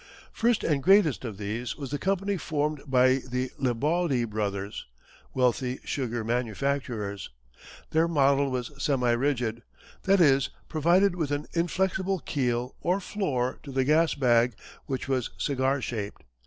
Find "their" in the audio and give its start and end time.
7.91-8.07